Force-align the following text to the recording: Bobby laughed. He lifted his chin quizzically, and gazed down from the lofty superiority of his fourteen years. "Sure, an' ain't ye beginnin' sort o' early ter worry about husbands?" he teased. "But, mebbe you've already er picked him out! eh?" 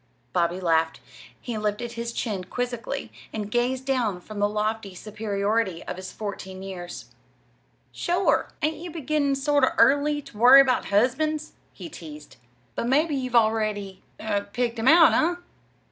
Bobby 0.33 0.59
laughed. 0.59 0.99
He 1.39 1.59
lifted 1.59 1.91
his 1.91 2.11
chin 2.11 2.43
quizzically, 2.45 3.11
and 3.31 3.51
gazed 3.51 3.85
down 3.85 4.19
from 4.19 4.39
the 4.39 4.49
lofty 4.49 4.95
superiority 4.95 5.83
of 5.83 5.97
his 5.97 6.11
fourteen 6.11 6.63
years. 6.63 7.11
"Sure, 7.91 8.49
an' 8.63 8.69
ain't 8.69 8.77
ye 8.77 8.87
beginnin' 8.89 9.35
sort 9.35 9.63
o' 9.63 9.69
early 9.77 10.23
ter 10.23 10.35
worry 10.39 10.59
about 10.61 10.85
husbands?" 10.85 11.53
he 11.71 11.87
teased. 11.87 12.37
"But, 12.73 12.87
mebbe 12.87 13.11
you've 13.11 13.35
already 13.35 14.01
er 14.19 14.49
picked 14.51 14.79
him 14.79 14.87
out! 14.87 15.13
eh?" 15.13 15.35